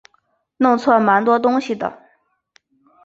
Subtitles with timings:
[0.57, 2.01] 弄错蛮多东西的